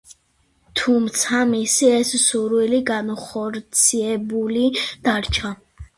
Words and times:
თუმცა 0.79 1.41
მისი 1.51 1.91
ეს 1.97 2.13
სურვილი 2.23 2.79
განუხორციელებელი 2.93 4.65
დარჩა. 5.07 5.53